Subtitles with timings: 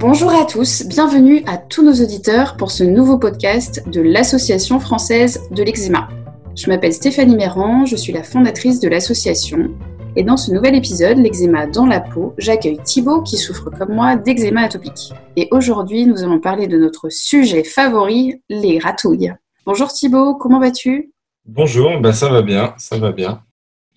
[0.00, 5.40] Bonjour à tous, bienvenue à tous nos auditeurs pour ce nouveau podcast de l'Association française
[5.50, 6.08] de l'eczéma.
[6.56, 9.74] Je m'appelle Stéphanie Méran, je suis la fondatrice de l'association
[10.16, 14.16] et dans ce nouvel épisode, l'eczéma dans la peau, j'accueille Thibaut qui souffre comme moi
[14.16, 15.12] d'eczéma atopique.
[15.36, 19.32] Et aujourd'hui, nous allons parler de notre sujet favori, les ratouilles.
[19.64, 21.12] Bonjour Thibaut, comment vas-tu?
[21.46, 23.42] Bonjour, ben ça va bien, ça va bien.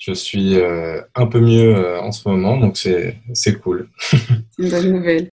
[0.01, 3.87] Je suis euh, un peu mieux euh, en ce moment, donc c'est cool.
[4.57, 5.29] Une bonne nouvelle.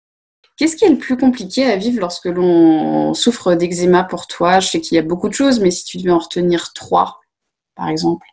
[0.56, 4.58] Qu'est-ce qui est le plus compliqué à vivre lorsque l'on souffre d'eczéma pour toi?
[4.58, 7.20] Je sais qu'il y a beaucoup de choses, mais si tu devais en retenir trois,
[7.76, 8.26] par exemple.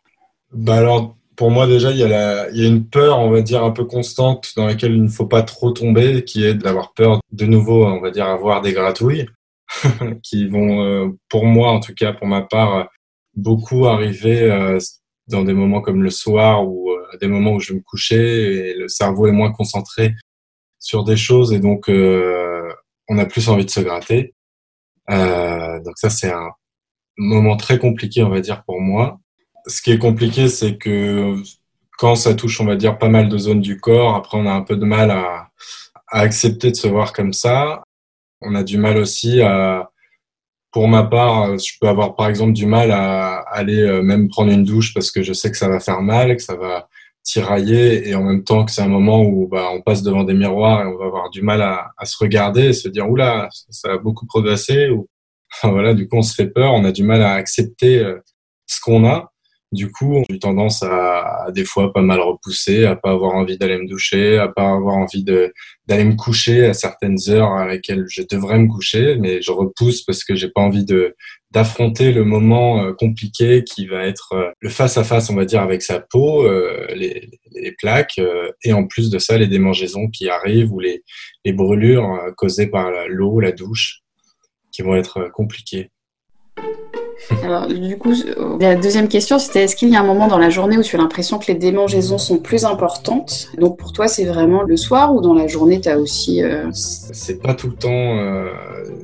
[0.52, 3.30] Bah alors, pour moi déjà, il y, a la, il y a une peur, on
[3.30, 6.54] va dire, un peu constante dans laquelle il ne faut pas trop tomber, qui est
[6.54, 9.28] d'avoir peur de nouveau, on va dire, avoir des gratouilles,
[10.24, 12.88] qui vont, euh, pour moi en tout cas, pour ma part,
[13.36, 14.50] beaucoup arriver
[15.28, 18.70] dans des moments comme le soir ou euh, des moments où je vais me coucher
[18.70, 20.14] et le cerveau est moins concentré
[20.78, 22.70] sur des choses et donc euh,
[23.08, 24.34] on a plus envie de se gratter.
[25.10, 26.50] Euh, donc ça c'est un
[27.16, 29.18] moment très compliqué on va dire pour moi.
[29.66, 31.36] Ce qui est compliqué c'est que
[31.98, 34.52] quand ça touche on va dire pas mal de zones du corps, après on a
[34.52, 35.50] un peu de mal à,
[36.08, 37.82] à accepter de se voir comme ça.
[38.42, 39.90] On a du mal aussi à
[40.74, 44.50] pour ma part, je peux avoir par exemple du mal à aller euh, même prendre
[44.50, 46.88] une douche parce que je sais que ça va faire mal, que ça va
[47.22, 50.34] tirailler et en même temps que c'est un moment où bah, on passe devant des
[50.34, 53.48] miroirs et on va avoir du mal à, à se regarder et se dire oula
[53.70, 55.08] ça a beaucoup progressé ou
[55.62, 58.18] voilà du coup on se fait peur on a du mal à accepter euh,
[58.66, 59.32] ce qu'on a
[59.74, 63.78] du coup j'ai tendance à, des fois pas mal repousser à pas avoir envie d'aller
[63.78, 68.22] me doucher à pas avoir envie d'aller me coucher à certaines heures à lesquelles je
[68.30, 71.14] devrais me coucher mais je repousse parce que j'ai pas envie de
[71.54, 75.44] d'affronter le moment euh, compliqué qui va être euh, le face à face, on va
[75.44, 77.30] dire, avec sa peau, euh, les,
[77.78, 78.20] plaques,
[78.64, 81.02] et en plus de ça, les démangeaisons qui arrivent ou les
[81.52, 84.00] brûlures causées par l'eau, la douche,
[84.72, 85.90] qui vont être compliquées.
[87.42, 88.12] Alors, du coup,
[88.60, 90.96] la deuxième question, c'était est-ce qu'il y a un moment dans la journée où tu
[90.96, 93.48] as l'impression que les démangeaisons sont plus importantes?
[93.58, 96.42] Donc, pour toi, c'est vraiment le soir ou dans la journée, tu as aussi.
[96.42, 96.68] Euh...
[96.72, 98.46] C'est pas tout le temps euh,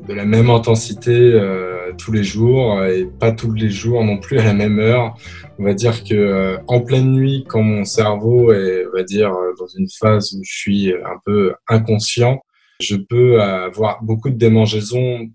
[0.08, 4.38] de la même intensité euh, tous les jours et pas tous les jours non plus
[4.38, 5.14] à la même heure.
[5.58, 9.32] On va dire que euh, en pleine nuit, quand mon cerveau est, on va dire,
[9.58, 12.40] dans une phase où je suis un peu inconscient,
[12.80, 15.28] je peux avoir beaucoup de démangeaisons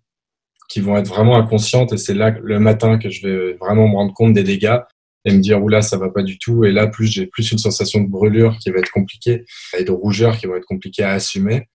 [0.70, 3.96] qui vont être vraiment inconscientes et c'est là le matin que je vais vraiment me
[3.96, 4.80] rendre compte des dégâts
[5.26, 6.66] et me dire oula ça va pas du tout.
[6.66, 9.46] Et là plus j'ai plus une sensation de brûlure qui va être compliquée
[9.78, 11.68] et de rougeur qui va être compliquée à assumer.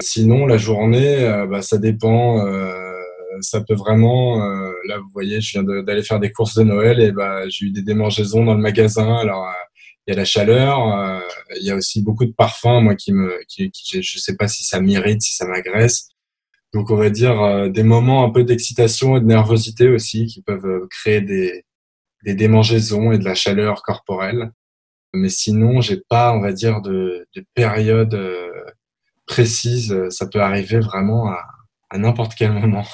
[0.00, 2.72] Sinon la journée euh, bah, ça dépend euh,
[3.40, 7.00] ça peut vraiment euh, là vous voyez je viens d'aller faire des courses de Noël
[7.00, 9.16] et bah j'ai eu des démangeaisons dans le magasin.
[9.16, 9.46] Alors
[10.06, 11.22] il y a la chaleur
[11.60, 14.48] il y a aussi beaucoup de parfums moi qui me qui, qui je sais pas
[14.48, 16.13] si ça m'irrite si ça m'agresse
[16.74, 20.42] donc on va dire euh, des moments un peu d'excitation et de nervosité aussi qui
[20.42, 21.64] peuvent euh, créer des,
[22.24, 24.50] des démangeaisons et de la chaleur corporelle.
[25.14, 28.50] Mais sinon, j'ai pas, on va dire, de, de période euh,
[29.26, 29.96] précise.
[30.10, 31.38] Ça peut arriver vraiment à,
[31.90, 32.84] à n'importe quel moment.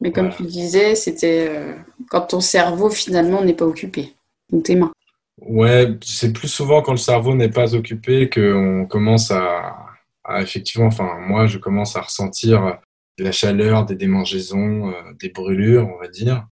[0.00, 1.76] Mais comme tu disais, c'était
[2.10, 4.14] quand ton cerveau finalement n'est pas occupé,
[4.50, 4.92] ou tes mains.
[5.40, 9.76] Ouais, c'est plus souvent quand le cerveau n'est pas occupé qu'on commence à,
[10.24, 12.78] à, effectivement, enfin moi je commence à ressentir
[13.18, 16.46] de la chaleur, des démangeaisons, euh, des brûlures, on va dire.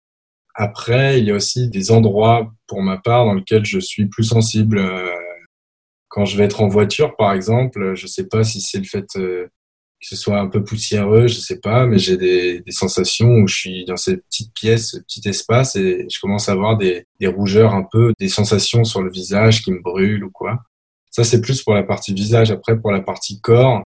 [0.54, 4.24] Après, il y a aussi des endroits, pour ma part, dans lesquels je suis plus
[4.24, 4.78] sensible.
[4.78, 5.10] Euh,
[6.08, 9.04] quand je vais être en voiture, par exemple, je sais pas si c'est le fait
[9.16, 9.46] euh,
[10.00, 13.48] que ce soit un peu poussiéreux, je sais pas, mais j'ai des, des, sensations où
[13.48, 17.04] je suis dans cette petite pièce, ce petit espace, et je commence à avoir des,
[17.20, 20.60] des rougeurs un peu, des sensations sur le visage qui me brûlent ou quoi.
[21.10, 22.50] Ça, c'est plus pour la partie visage.
[22.50, 23.82] Après, pour la partie corps,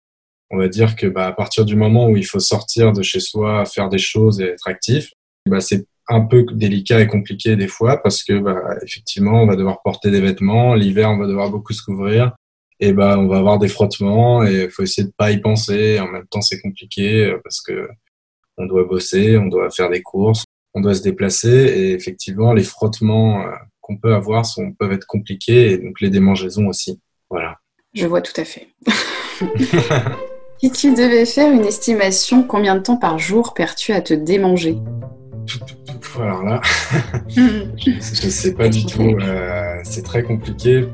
[0.50, 3.20] on va dire que bah, à partir du moment où il faut sortir de chez
[3.20, 5.10] soi, faire des choses et être actif,
[5.48, 9.56] bah, c'est un peu délicat et compliqué des fois parce que bah, effectivement on va
[9.56, 12.32] devoir porter des vêtements, l'hiver on va devoir beaucoup se couvrir
[12.78, 15.98] et bah on va avoir des frottements et il faut essayer de pas y penser.
[15.98, 17.88] En même temps c'est compliqué euh, parce que
[18.58, 20.44] on doit bosser, on doit faire des courses,
[20.74, 23.50] on doit se déplacer et effectivement les frottements euh,
[23.80, 27.00] qu'on peut avoir sont, peuvent être compliqués et donc les démangeaisons aussi.
[27.30, 27.58] Voilà.
[27.94, 28.68] Je vois tout à fait.
[30.58, 34.78] Si tu devais faire une estimation, combien de temps par jour perds-tu à te démanger
[36.18, 36.60] Alors là,
[37.28, 37.40] je
[37.90, 39.18] ne sais pas du tout.
[39.20, 40.88] Euh, c'est très compliqué.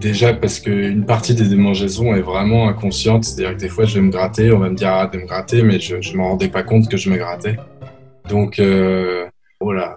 [0.00, 3.24] Déjà parce qu'une partie des démangeaisons est vraiment inconsciente.
[3.24, 5.26] C'est-à-dire que des fois, je vais me gratter, on va me dire arrête de me
[5.26, 7.56] gratter, mais je ne m'en rendais pas compte que je me grattais.
[8.28, 9.26] Donc, euh,
[9.60, 9.94] voilà,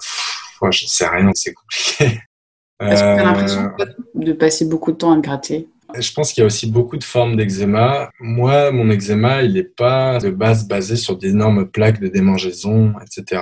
[0.62, 2.20] je ne sais rien, c'est compliqué.
[2.82, 3.72] Est-ce que tu as l'impression
[4.16, 5.68] de passer beaucoup de temps à le gratter?
[5.98, 8.12] Je pense qu'il y a aussi beaucoup de formes d'eczéma.
[8.20, 13.42] Moi, mon eczéma, il n'est pas de base basé sur d'énormes plaques de démangeaison, etc.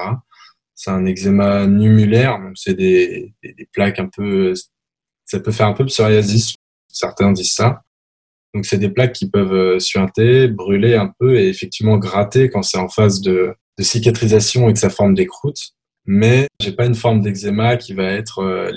[0.76, 4.54] C'est un eczéma numulaire, c'est des, des, plaques un peu,
[5.26, 6.56] ça peut faire un peu psoriasis,
[6.88, 7.82] certains disent ça.
[8.54, 12.64] Donc c'est des plaques qui peuvent euh, suinter, brûler un peu et effectivement gratter quand
[12.64, 15.74] c'est en phase de, de, cicatrisation et que ça forme des croûtes.
[16.06, 18.72] Mais j'ai pas une forme d'eczéma qui va être euh,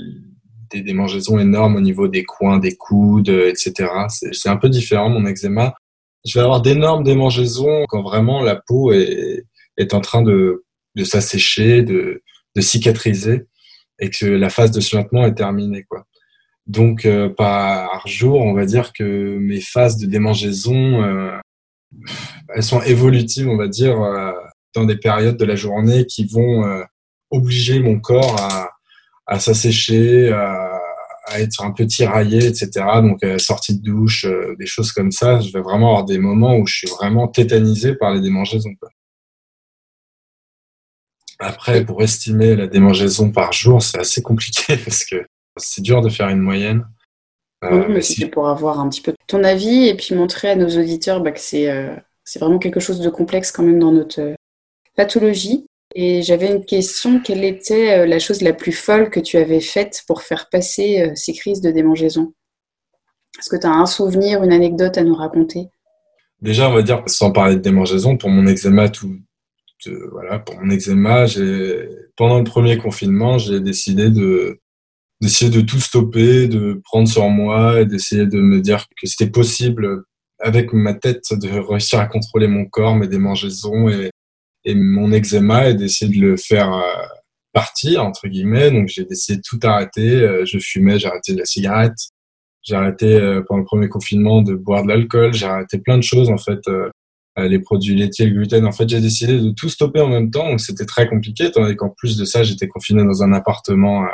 [0.70, 3.90] des démangeaisons énormes au niveau des coins, des coudes, etc.
[4.08, 5.74] C'est un peu différent mon eczéma.
[6.26, 9.44] Je vais avoir d'énormes démangeaisons quand vraiment la peau est,
[9.92, 10.64] en train de,
[10.94, 12.22] de s'assécher, de,
[12.58, 13.46] cicatriser
[14.00, 15.84] et que la phase de suintement est terminée.
[15.84, 16.04] Quoi.
[16.66, 21.38] Donc euh, par jour, on va dire que mes phases de démangeaison, euh,
[22.54, 24.32] elles sont évolutives, on va dire, euh,
[24.74, 26.82] dans des périodes de la journée qui vont euh,
[27.30, 28.70] obliger mon corps à,
[29.30, 30.82] à s'assécher, à,
[31.26, 32.68] à, être un peu tiraillé, etc.
[32.96, 35.40] Donc, euh, sortie de douche, euh, des choses comme ça.
[35.40, 38.74] Je vais vraiment avoir des moments où je suis vraiment tétanisé par les démangeaisons.
[38.78, 38.90] Quoi.
[41.38, 45.24] Après, pour estimer la démangeaison par jour, c'est assez compliqué parce que
[45.56, 46.84] c'est dur de faire une moyenne.
[47.62, 48.26] Euh, oui, mais si...
[48.26, 51.40] pour avoir un petit peu ton avis et puis montrer à nos auditeurs bah, que
[51.40, 51.94] c'est euh,
[52.38, 54.34] vraiment quelque chose de complexe quand même dans notre
[54.96, 55.66] pathologie.
[55.94, 59.60] Et j'avais une question, quelle était euh, la chose la plus folle que tu avais
[59.60, 62.32] faite pour faire passer euh, ces crises de démangeaison?
[63.38, 65.66] Est-ce que tu as un souvenir, une anecdote à nous raconter?
[66.40, 69.18] Déjà, on va dire, sans parler de démangeaison, pour mon eczéma, tout,
[70.12, 71.26] voilà, pour mon eczéma,
[72.16, 74.60] pendant le premier confinement, j'ai décidé de,
[75.20, 79.30] d'essayer de tout stopper, de prendre sur moi et d'essayer de me dire que c'était
[79.30, 80.04] possible
[80.38, 84.09] avec ma tête de réussir à contrôler mon corps, mes démangeaisons et,
[84.64, 87.06] et mon eczéma et d'essayer de le faire euh,
[87.52, 88.70] partir entre guillemets.
[88.70, 90.16] Donc j'ai décidé de tout arrêter.
[90.16, 91.98] Euh, je fumais, j'ai arrêté de la cigarette,
[92.62, 96.02] j'ai arrêté euh, pendant le premier confinement de boire de l'alcool, j'ai arrêté plein de
[96.02, 96.60] choses en fait.
[97.38, 98.66] les produits laitiers, le gluten.
[98.66, 101.74] En fait, j'ai décidé de tout stopper en même temps, donc c'était très compliqué, donné
[101.74, 104.04] qu'en plus de ça, j'étais confiné dans un appartement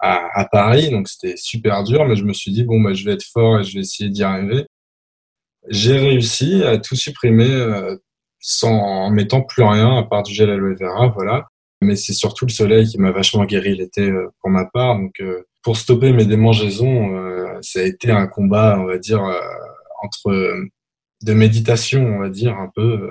[0.00, 3.04] à, à, Paris, donc c'était super dur, mais je me suis dit, bon, bah, je
[3.04, 4.66] vais être fort et je vais essayer d'y arriver.
[5.68, 7.96] J'ai réussi à tout supprimer,
[8.46, 11.48] sans en mettant plus rien à part du gel aloe vera, voilà.
[11.82, 14.96] Mais c'est surtout le soleil qui m'a vachement guéri l'été euh, pour ma part.
[14.96, 19.20] Donc, euh, pour stopper mes démangeaisons, euh, ça a été un combat, on va dire,
[20.00, 20.54] entre
[21.22, 23.10] de méditation, on va dire un peu.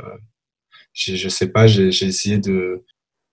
[0.93, 2.83] je sais pas, j'ai essayé de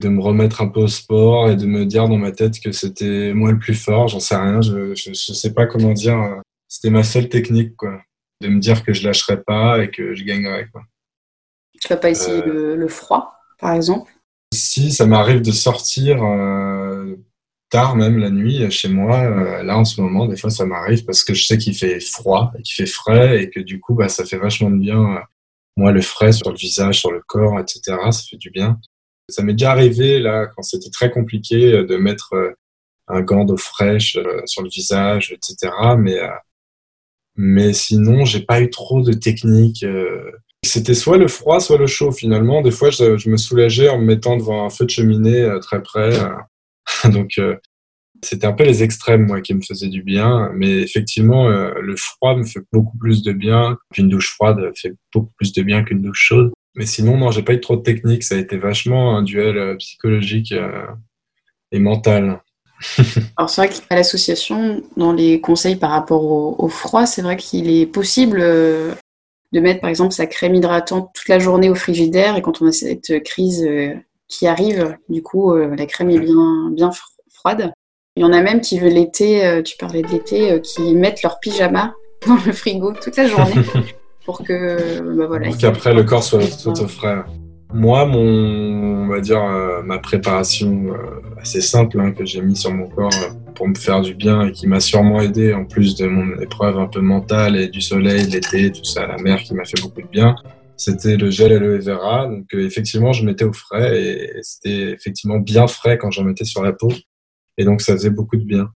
[0.00, 2.72] de me remettre un peu au sport et de me dire dans ma tête que
[2.72, 4.08] c'était moi le plus fort.
[4.08, 6.18] J'en sais rien, je, je, je sais pas comment dire.
[6.68, 8.00] C'était ma seule technique, quoi,
[8.40, 10.82] de me dire que je lâcherais pas et que je gagnerais, quoi.
[11.82, 14.12] Tu vas pas essayer euh, le, froid, par exemple
[14.54, 17.16] Si, ça m'arrive de sortir euh,
[17.70, 19.18] tard, même la nuit, chez moi.
[19.22, 21.98] Euh, là, en ce moment, des fois, ça m'arrive parce que je sais qu'il fait
[21.98, 25.22] froid et qu'il fait frais et que du coup, bah, ça fait vachement de bien.
[25.76, 27.80] moi, le frais sur le visage, sur le corps, etc.,
[28.12, 28.78] ça fait du bien.
[29.28, 32.32] Ça m'est déjà arrivé, là, quand c'était très compliqué, de mettre
[33.08, 35.72] un gant d'eau fraîche sur le visage, etc.
[35.98, 36.20] Mais,
[37.34, 39.84] mais sinon, j'ai pas eu trop de techniques.
[40.64, 42.62] C'était soit le froid, soit le chaud finalement.
[42.62, 45.82] Des fois, je, me soulageais en me mettant devant un feu de cheminée euh, très
[45.82, 46.16] près.
[46.20, 46.30] Euh.
[47.10, 47.56] Donc, euh,
[48.22, 50.50] c'était un peu les extrêmes, moi, qui me faisaient du bien.
[50.54, 53.76] Mais effectivement, le froid me fait beaucoup plus de bien.
[53.98, 56.52] Une douche froide fait beaucoup plus de bien qu'une douche chaude.
[56.76, 58.22] Mais sinon, non, j'ai pas eu trop de technique.
[58.22, 60.54] Ça a été vachement un duel psychologique
[61.72, 62.40] et mental.
[63.36, 67.68] Alors c'est vrai qu'à l'association, dans les conseils par rapport au froid, c'est vrai qu'il
[67.70, 68.40] est possible
[69.52, 72.66] de mettre par exemple sa crème hydratante toute la journée au frigidaire et quand on
[72.66, 73.94] a cette crise euh,
[74.28, 76.90] qui arrive, du coup euh, la crème est bien, bien
[77.30, 77.72] froide.
[78.16, 81.22] Il y en a même qui veulent l'été, euh, tu parlais de l'été, qui mettent
[81.22, 81.94] leur pyjama
[82.26, 83.54] dans le frigo toute la journée
[84.24, 85.48] pour que bah voilà.
[85.48, 87.22] Pour qu'après le corps soit tout au frais.
[87.74, 89.42] Moi, mon, on va dire,
[89.84, 90.94] ma préparation
[91.38, 93.10] assez simple hein, que j'ai mis sur mon corps
[93.54, 96.78] pour me faire du bien et qui m'a sûrement aidé en plus de mon épreuve
[96.78, 100.02] un peu mentale et du soleil, l'été, tout ça, la mer qui m'a fait beaucoup
[100.02, 100.34] de bien.
[100.76, 102.26] C'était le gel aloe vera.
[102.26, 106.44] Donc euh, effectivement, je mettais au frais et c'était effectivement bien frais quand j'en mettais
[106.44, 106.92] sur la peau.
[107.58, 108.70] Et donc ça faisait beaucoup de bien.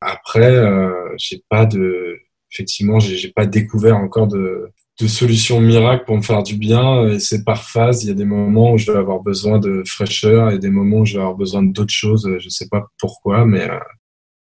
[0.00, 2.16] Après, euh, j'ai pas de,
[2.52, 7.06] effectivement, j'ai pas découvert encore de, de solutions miracles pour me faire du bien.
[7.08, 8.04] Et c'est par phase.
[8.04, 11.00] Il y a des moments où je vais avoir besoin de fraîcheur et des moments
[11.00, 12.28] où je vais avoir besoin d'autres choses.
[12.38, 13.78] Je sais pas pourquoi, mais euh,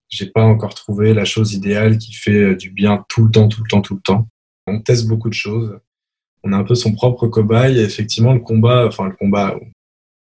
[0.08, 3.48] j'ai pas encore trouvé la chose idéale qui fait euh, du bien tout le temps,
[3.48, 4.28] tout le temps, tout le temps.
[4.66, 5.78] On teste beaucoup de choses.
[6.44, 9.56] On a un peu son propre cobaye et effectivement le combat, enfin le combat,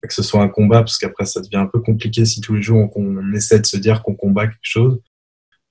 [0.01, 2.61] que ce soit un combat parce qu'après ça devient un peu compliqué si tous les
[2.61, 4.99] jours on, essaie de se dire qu'on combat quelque chose.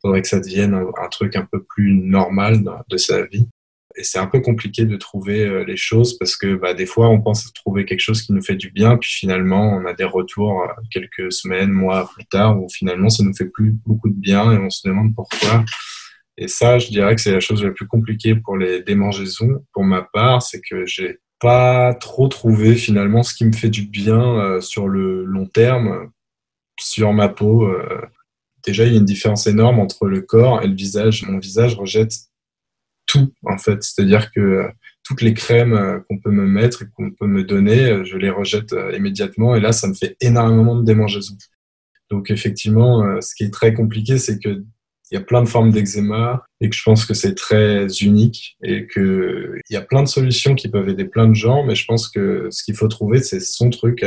[0.01, 3.47] faudrait que ça devienne un, truc un peu plus normal de sa vie.
[3.97, 7.09] Et c'est un peu compliqué de trouver euh, les choses parce que bah, des fois,
[7.09, 10.05] on pense trouver quelque chose qui nous fait du bien, puis finalement, on a des
[10.05, 14.15] retours euh, quelques semaines, mois plus tard, où finalement, ça nous fait plus beaucoup de
[14.15, 15.65] bien et on se demande pourquoi.
[16.37, 19.65] Et ça, je dirais que c'est la chose la plus compliquée pour les démangeaisons.
[19.73, 23.83] Pour ma part, c'est que j'ai pas trop trouvé finalement ce qui me fait du
[23.83, 26.11] bien euh, sur le long terme,
[26.79, 27.69] sur ma peau.
[28.65, 31.25] déjà, il y a une différence énorme entre le corps et le visage.
[31.27, 32.30] Mon visage rejette
[33.11, 33.83] tout en fait.
[33.83, 34.69] C'est-à-dire que euh,
[35.03, 38.17] toutes les crèmes euh, qu'on peut me mettre et qu'on peut me donner, euh, je
[38.17, 41.37] les rejette immédiatement et là, ça me fait énormément de démangeaisons.
[42.11, 44.65] Donc effectivement, ce qui est très compliqué, c'est que
[45.13, 48.57] il y a plein de formes d'eczéma et que je pense que c'est très unique
[48.63, 51.77] et que il y a plein de solutions qui peuvent aider plein de gens, mais
[51.77, 54.05] je pense que ce qu'il faut trouver, c'est son truc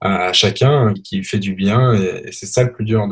[0.00, 3.06] à, chacun qui fait du bien et, c'est ça le plus dur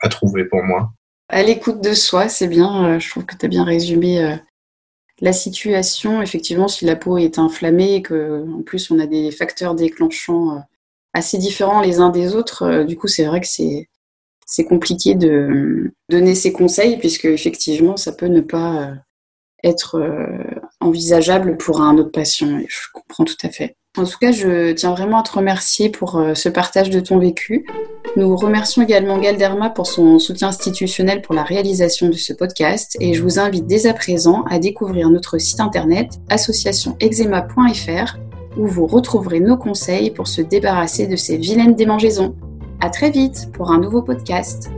[0.00, 0.92] à trouver pour moi
[1.28, 2.94] à l'écoute de soi, c'est bien.
[2.96, 4.36] Euh, je trouve que tu as bien résumé euh,
[5.20, 6.22] la situation.
[6.22, 10.60] Effectivement, si la peau est inflammée et qu'en plus on a des facteurs déclenchants euh,
[11.14, 13.88] assez différents les uns des autres, du coup, c'est vrai que c'est
[14.46, 18.94] c'est compliqué de donner ces conseils puisque effectivement, ça peut ne pas
[19.62, 20.00] être
[20.80, 22.60] envisageable pour un autre patient.
[22.66, 23.76] je comprends tout à fait.
[23.98, 27.66] En tout cas, je tiens vraiment à te remercier pour ce partage de ton vécu.
[28.16, 33.14] Nous remercions également Galderma pour son soutien institutionnel pour la réalisation de ce podcast et
[33.14, 38.16] je vous invite dès à présent à découvrir notre site internet associationexema.fr
[38.56, 42.34] où vous retrouverez nos conseils pour se débarrasser de ces vilaines démangeaisons.
[42.80, 44.70] À très vite pour un nouveau podcast.